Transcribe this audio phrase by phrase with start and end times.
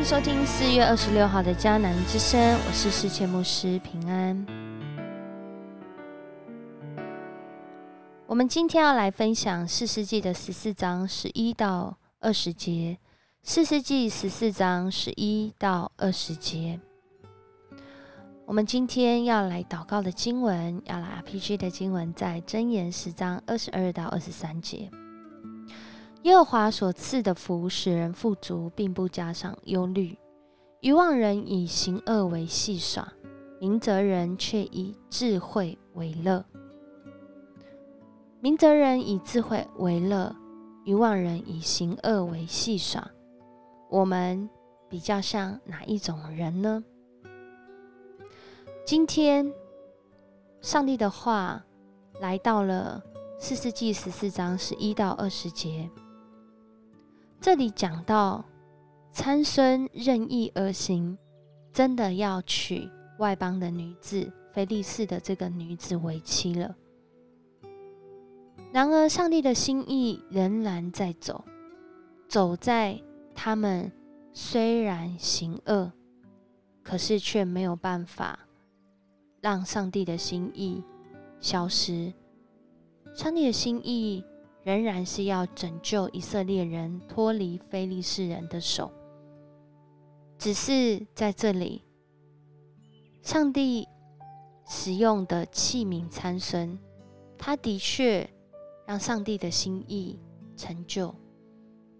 [0.00, 4.46] 迎收听四月二十六号的迦南之声，我是世界牧师平安。
[8.26, 12.96] 我们今天要来分享四世纪的十四章十一到二十节，
[13.42, 16.80] 四世纪十四章十一到二十节。
[18.46, 24.90] 我们今天要来祷告的经文，要来 RPG 的经文，在箴言十章二十二到二十三节。
[26.22, 30.18] 耶和华所赐的福使人富足，并不加上忧虑。
[30.80, 33.10] 愚妄人以行恶为戏耍，
[33.58, 36.44] 明哲人却以智慧为乐。
[38.40, 40.34] 明哲人以智慧为乐，
[40.84, 43.10] 愚妄人以行恶为戏耍。
[43.88, 44.48] 我们
[44.88, 46.84] 比较像哪一种人呢？
[48.86, 49.50] 今天，
[50.60, 51.64] 上帝的话
[52.20, 53.02] 来到了
[53.38, 55.90] 四世纪十四章十一到二十节。
[57.40, 58.44] 这里讲到
[59.10, 61.16] 参孙任意而行，
[61.72, 62.86] 真的要娶
[63.18, 66.76] 外邦的女子菲利士的这个女子为妻了。
[68.72, 71.42] 然而，上帝的心意仍然在走，
[72.28, 73.00] 走在
[73.34, 73.90] 他们
[74.34, 75.90] 虽然行恶，
[76.82, 78.38] 可是却没有办法
[79.40, 80.84] 让上帝的心意
[81.40, 82.12] 消失。
[83.14, 84.22] 上帝的心意。
[84.62, 88.90] 仍然是要拯救以色列人脱离非利士人的手，
[90.36, 91.82] 只是在这里，
[93.22, 93.88] 上帝
[94.66, 96.78] 使用的器皿参孙，
[97.38, 98.28] 他的确
[98.86, 100.20] 让上帝的心意
[100.56, 101.14] 成就，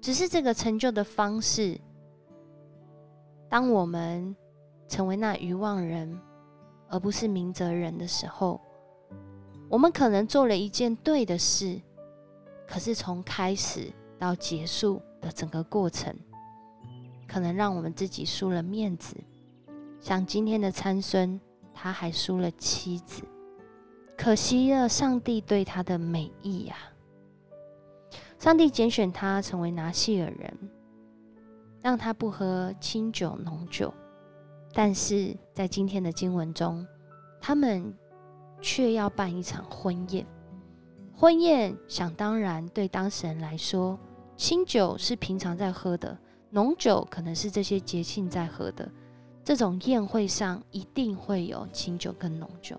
[0.00, 1.78] 只是这个成就的方式，
[3.50, 4.34] 当我们
[4.88, 6.18] 成为那愚妄人，
[6.88, 8.58] 而不是明哲人的时候，
[9.68, 11.78] 我们可能做了一件对的事。
[12.66, 16.14] 可是从开始到结束的整个过程，
[17.26, 19.16] 可能让我们自己输了面子。
[20.00, 21.40] 像今天的参孙，
[21.72, 23.22] 他还输了妻子，
[24.16, 26.76] 可惜了上帝对他的美意呀。
[28.38, 30.70] 上帝拣选他成为拿细尔人，
[31.80, 33.92] 让他不喝清酒浓酒，
[34.72, 36.86] 但是在今天的经文中，
[37.40, 37.94] 他们
[38.60, 40.26] 却要办一场婚宴。
[41.18, 43.98] 婚宴想当然，对当事人来说，
[44.36, 46.16] 清酒是平常在喝的，
[46.50, 48.86] 浓酒可能是这些节庆在喝的。
[49.42, 52.78] 这种宴会上一定会有清酒跟浓酒。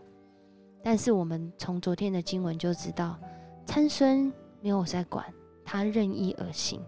[0.84, 3.18] 但是我们从昨天的经文就知道，
[3.66, 4.32] 参孙
[4.62, 5.26] 没有在管，
[5.66, 6.80] 他任意而行。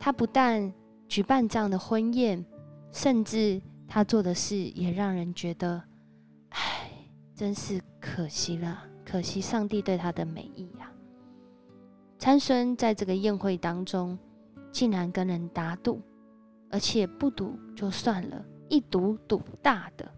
[0.00, 0.72] 他不但
[1.06, 2.44] 举办这样的婚宴，
[2.90, 5.80] 甚至他做的事也让人觉得，
[6.48, 6.90] 唉，
[7.32, 8.82] 真是可惜了。
[9.12, 10.90] 可惜上帝对他的美意呀！
[12.18, 14.18] 参孙在这个宴会当中，
[14.70, 16.00] 竟然跟人打赌，
[16.70, 20.10] 而且不赌就算了，一赌赌大的，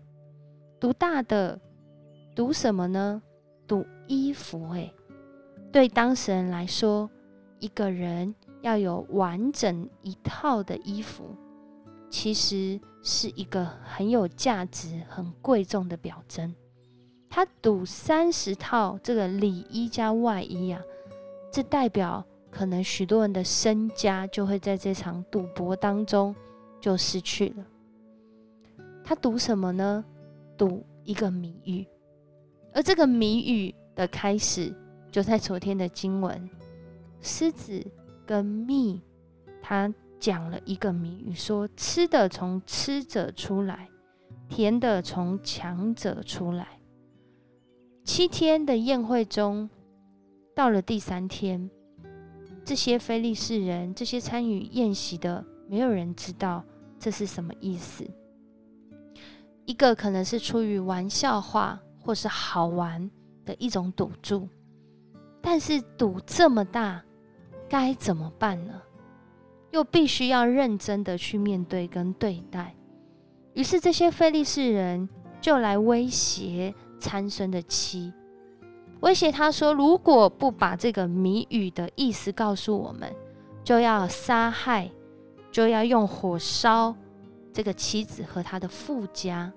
[0.79, 1.61] 赌大的，
[2.37, 3.21] 赌什么呢？
[3.67, 4.95] 赌衣服哎！
[5.73, 7.11] 对当事人来说，
[7.59, 8.33] 一个人
[8.63, 11.35] 要有完整一套的衣服，
[12.09, 16.55] 其实是一个很有价值、很贵重的表征。
[17.35, 20.81] 他赌三十套这个里衣加外衣啊，
[21.51, 26.33] 这代表可能许多人的身家就会在这场赌博当中
[26.81, 27.67] 就失去了。
[29.03, 30.05] 他赌什么呢？
[30.57, 31.85] 赌一个谜语，
[32.73, 34.73] 而这个谜语的开始
[35.11, 36.49] 就在昨天的经文，
[37.21, 37.85] 狮子
[38.25, 39.03] 跟蜜，
[39.61, 43.89] 他讲了一个谜语，说吃的从吃者出来，
[44.49, 46.74] 甜的从强者出来。
[48.15, 49.69] 七天的宴会中，
[50.55, 51.69] 到了第三天，
[52.65, 56.63] 这些非利士人，这些参与宴席的，没有人知道
[56.97, 58.09] 这是什么意思。
[59.65, 63.11] 一个可能是出于玩笑话或是好玩
[63.45, 64.49] 的一种赌注，
[65.43, 67.03] 但是赌这么大，
[67.69, 68.81] 该怎么办呢？
[69.73, 72.77] 又必须要认真的去面对跟对待。
[73.55, 75.09] 于是这些非利士人
[75.41, 76.73] 就来威胁。
[77.05, 78.11] 参孙的妻
[79.01, 83.15] 威胁他说：“如果不把这个谜语的意思告诉我们，
[83.63, 84.91] 就要杀害，
[85.53, 86.97] 就要用火烧
[87.53, 89.53] 这个妻子和他的富家。”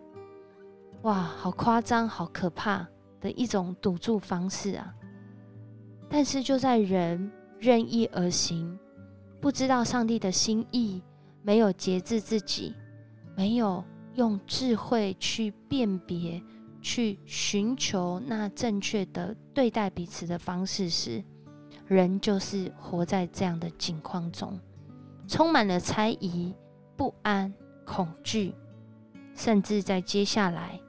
[1.03, 2.85] 哇，好夸张，好可怕
[3.21, 4.93] 的一种赌注方式啊！
[6.09, 8.77] 但是就在人任意而行，
[9.39, 11.01] 不知道上帝的心意，
[11.41, 12.75] 没有节制自己，
[13.37, 13.81] 没有
[14.15, 16.43] 用智慧去辨别。
[16.89, 21.21] 去寻求那正确的对待彼此的方式时，
[21.85, 24.57] 人就是活在这样的境况中，
[25.27, 26.55] 充满了猜疑
[26.95, 27.53] 不安、
[27.85, 28.55] 恐惧，
[29.35, 30.79] 甚至在接下来，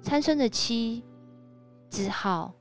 [0.00, 1.02] 参孙的妻
[1.88, 2.54] 只好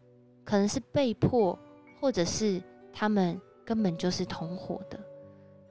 [0.43, 1.57] 可能是被迫，
[2.01, 2.59] 或者是
[2.91, 4.99] 他们根本就是同伙的，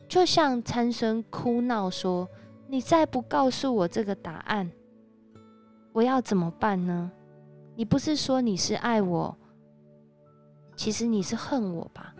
[0.09, 2.29] 就像参孙哭闹说
[2.71, 4.71] ：“你再不告诉我这个答案，
[5.99, 7.11] 我要怎么办呢？
[7.75, 9.37] 你不是说你是爱我，
[10.77, 12.15] 其实你是恨我吧？”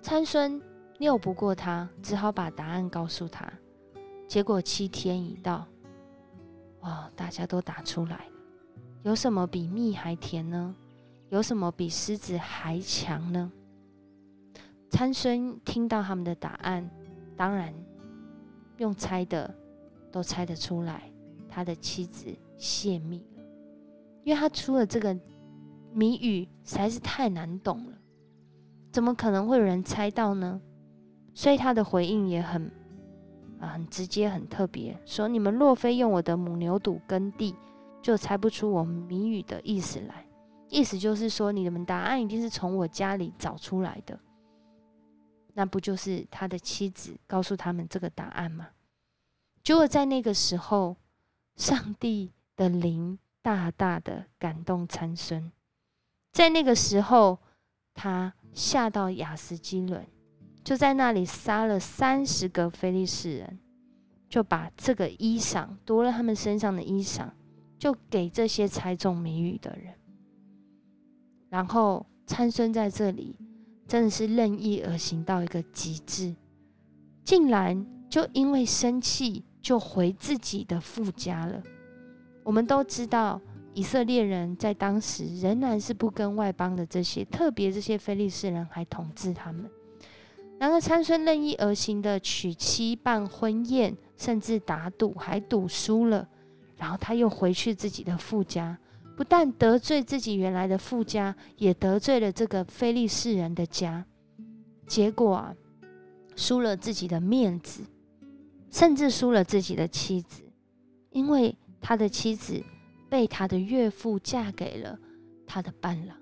[0.00, 0.62] 参孙。
[1.00, 3.52] 拗不过他，只好把答案告诉他。
[4.28, 5.66] 结果七天一到，
[6.82, 8.32] 哇，大家都答出来了。
[9.02, 10.72] 有什么比蜜还甜呢？
[11.30, 13.50] 有什么比狮子还强呢？
[14.88, 16.88] 参孙听到他们的答案，
[17.36, 17.74] 当然
[18.76, 19.52] 用猜的
[20.12, 21.10] 都猜得出来，
[21.48, 23.42] 他的妻子泄密了，
[24.22, 25.18] 因为他出了这个
[25.92, 27.98] 谜语实在是太难懂了，
[28.90, 30.60] 怎么可能会有人猜到呢？
[31.34, 32.70] 所以他的回应也很
[33.58, 37.54] 啊，很直接，很特别，说：“你们若非用我的母牛肚耕地，
[38.02, 40.26] 就猜不出我谜语的意思来。
[40.68, 44.18] 意思就是说，你们答案一定是从我家里找出来的。
[45.54, 48.68] 那不就是他的妻子告诉他们这个答案吗？
[49.62, 50.96] 结果在那个时候，
[51.56, 55.50] 上帝的灵大大的感动参孙，
[56.32, 57.38] 在那个时候，
[57.92, 60.06] 他下到雅斯基伦。”
[60.64, 63.58] 就在那里杀了三十个非利士人，
[64.30, 67.28] 就把这个衣裳夺了他们身上的衣裳，
[67.78, 69.92] 就给这些猜中谜语的人。
[71.50, 73.36] 然后参孙在这里
[73.86, 76.34] 真的是任意而行到一个极致，
[77.22, 81.62] 竟然就因为生气就回自己的父家了。
[82.44, 83.40] 我们都知道，
[83.72, 89.68] 以色列人在当时仍然是不跟外邦的这些，特别这些非利士人还统治他们。
[90.58, 96.28] 然而参孙任意而行的娶妻办婚宴，甚至打赌，还赌输了，
[96.76, 98.78] 然后他又回去自己的父家，
[99.16, 104.04] 不但得罪自己原来的父家，也得罪了这个非利士人的家。
[104.86, 105.54] 结果啊，
[106.36, 107.82] 输了自己的面子，
[108.70, 110.42] 甚至输了自己的妻子，
[111.10, 111.56] 因为
[111.86, 112.64] 他的妻子
[113.10, 114.98] 被他的岳父嫁给了
[115.46, 116.16] 他的伴郎，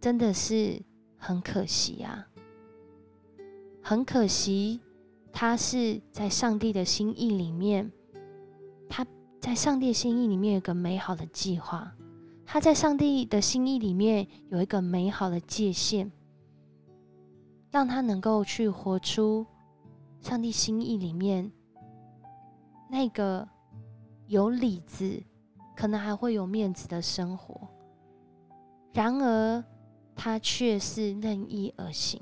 [0.00, 0.82] 真的是
[1.18, 2.26] 很可惜啊。
[3.82, 4.80] 很可惜，
[5.30, 7.92] 他是在上帝的心意里面，
[8.88, 9.06] 他
[9.38, 11.94] 在上帝心意里面有个美好的计划，
[12.46, 16.10] 他在上帝的心意里面有一个美好的界限，
[17.70, 19.44] 让他能够去活出
[20.22, 21.52] 上帝心意里面
[22.88, 23.46] 那个
[24.26, 25.22] 有里子，
[25.76, 27.68] 可能还会有面子的生活。
[28.92, 29.64] 然而，
[30.14, 32.20] 他却是任意而行。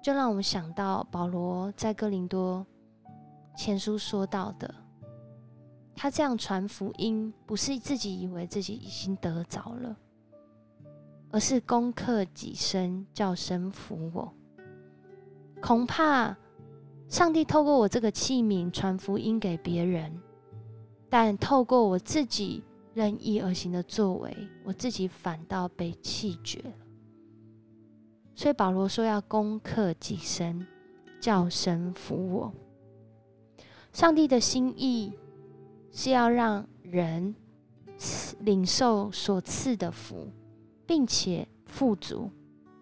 [0.00, 2.64] 就让我们想到保罗在哥林多
[3.56, 4.72] 前书说到的，
[5.94, 9.96] 他这样传福音，不是自己以为自己已经得着了，
[11.30, 14.32] 而是攻克己身，叫神服我。
[15.60, 16.34] 恐怕
[17.08, 20.12] 上帝透过我这个器皿传福音给别人，
[21.08, 22.62] 但透过我自己
[22.92, 26.72] 任意而行的作为，我自己反倒被弃绝了。
[28.34, 30.66] 所以保罗说要攻克己身，
[31.18, 32.52] 叫神服我。
[33.90, 35.12] 上帝的心意
[35.90, 37.34] 是要让人
[38.40, 40.28] 领受所赐的福，
[40.86, 42.30] 并且富足，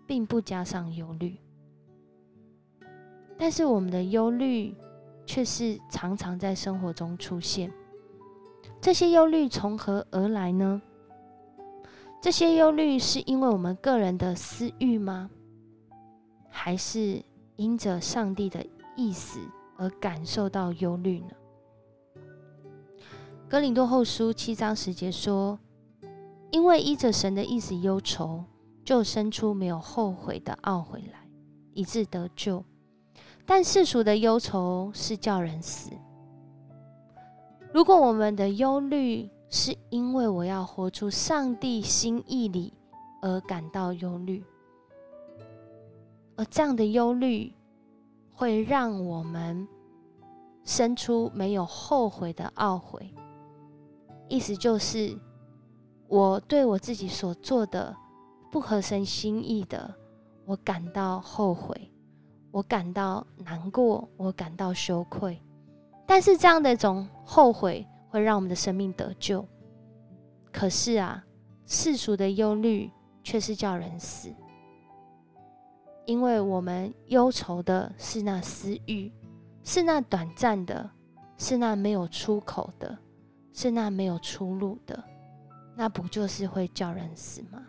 [0.04, 1.36] 并不加上忧虑。
[3.38, 4.74] 但是我们的忧虑
[5.26, 7.70] 却是常常在生活中出现。
[8.80, 10.80] 这些忧虑从何而来呢？
[12.22, 15.30] 这些忧虑是因为我们个人的私欲吗？
[16.48, 17.22] 还是
[17.56, 18.64] 因着上帝的
[18.96, 19.38] 意思
[19.76, 21.30] 而感受到忧虑呢？
[23.48, 25.58] 格林多后书七章十节说
[26.50, 28.42] ：“因为依着神的意思忧愁，
[28.84, 31.28] 就生出没有后悔的懊悔来，
[31.74, 32.64] 以致得救。
[33.46, 35.90] 但世俗的忧愁是叫人死。
[37.72, 42.72] 如果我们的忧虑是因为我要活出上帝心意里
[43.22, 44.44] 而感到忧虑。”
[46.36, 47.50] 而这样的忧虑
[48.34, 49.66] 会让我们
[50.64, 53.14] 生出没有后悔的懊悔，
[54.28, 55.16] 意思就是
[56.08, 57.96] 我对我自己所做的
[58.50, 59.94] 不合神心意的，
[60.44, 61.85] 我感到后悔，
[62.56, 65.38] 我感到难过，我感到羞愧。
[66.06, 69.46] 但是这样的一种后悔会让我们的生命得救，
[70.50, 71.22] 可是啊，
[71.66, 72.90] 世俗的忧虑
[73.22, 74.34] 却是叫人死。
[76.06, 79.12] 因为我们忧愁的是那私欲，
[79.62, 80.90] 是那短暂的，
[81.36, 82.96] 是那没有出口的，
[83.52, 85.04] 是那没有出路的，
[85.74, 87.62] 那不就是会叫人死吗？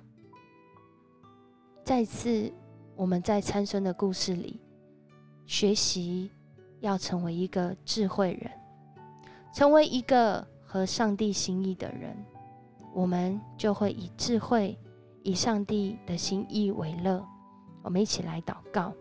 [1.83, 2.49] 再次，
[2.95, 4.61] 我们在参孙的故事里
[5.47, 6.29] 学习，
[6.81, 8.51] 要成为一个智慧人，
[9.51, 12.15] 成为一个合上帝心意的人，
[12.93, 14.77] 我们就会以智慧、
[15.23, 17.25] 以上帝的心意为乐。
[17.81, 18.93] 我们一起来祷告，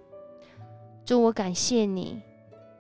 [1.05, 2.23] 主，我感谢你，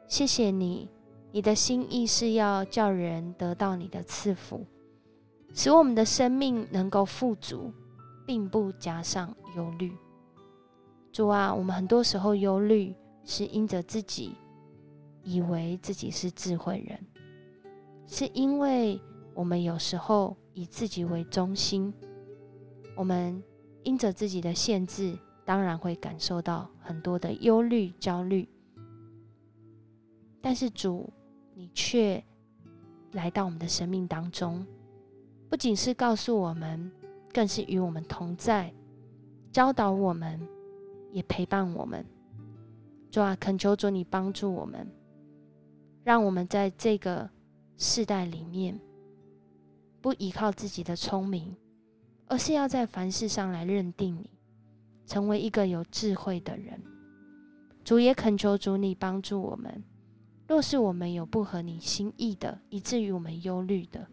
[0.09, 0.89] 谢谢你，
[1.33, 4.65] 你的心意是要叫人得到你的赐福，
[5.53, 7.71] 使我们的生命能够富足。
[8.27, 9.97] 并不加上忧虑。
[11.13, 12.93] 主啊，我们很多时候忧虑
[13.27, 14.35] 是因着自己
[15.23, 16.99] 以为自己是智慧人，
[18.07, 18.99] 是因为
[19.35, 21.93] 我们有时候以自己为中心，
[22.97, 23.43] 我们
[23.83, 28.49] 因着自己的限制，当然会感受到很多的忧虑、焦虑。
[30.41, 31.13] 但是主，
[31.53, 32.25] 你却
[33.13, 34.65] 来到我们的生命当中，
[35.51, 36.91] 不仅是告诉我们。
[37.35, 38.73] 更是与我们同在，
[39.53, 40.41] 教导我们，
[41.13, 42.03] 也陪伴我们。
[43.17, 44.87] 主啊，恳求主你帮助我们，
[46.05, 47.27] 让我们在这个
[47.79, 48.79] 世代里面，
[50.03, 51.57] 不依靠自己的聪明，
[52.27, 54.29] 而是要在凡事上来认定你，
[55.07, 56.79] 成为一个有智慧的人。
[57.83, 59.83] 主也恳求主你帮助我们，
[60.47, 64.07] 若是我们有不合你心意的，以至于我们忧虑的，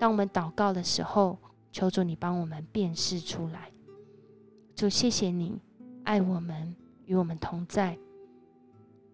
[0.00, 1.38] 当我们祷告的时候。
[1.70, 3.70] 求主你帮我们辨识出来，
[4.74, 5.60] 主谢谢你
[6.02, 6.74] 爱我们，
[7.04, 7.96] 与我们同在。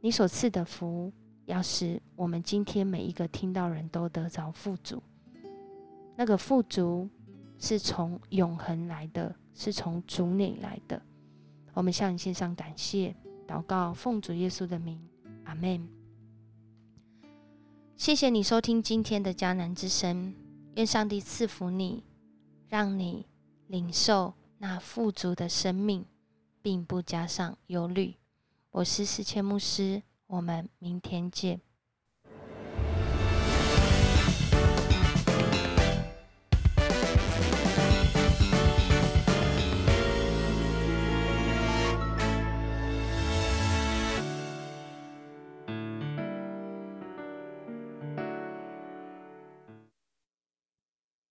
[0.05, 1.11] 你所赐的福，
[1.47, 5.03] 要使我们今天每一个听到人都得着富足。
[6.15, 7.09] 那个富足
[7.59, 11.01] 是从永恒来的，是从主你来的。
[11.73, 13.17] 我们向你献上感谢，
[13.49, 15.01] 祷告奉主耶稣的名，
[15.45, 15.89] 阿门。
[17.97, 20.35] 谢谢你收听今天的迦南之声，
[20.75, 22.05] 愿上帝赐福你。
[22.69, 23.27] 让你
[23.69, 26.05] 领受那富足的生命，
[26.61, 28.15] 并不加上忧虑。
[28.75, 31.61] 我是世谦牧师，我们明天见。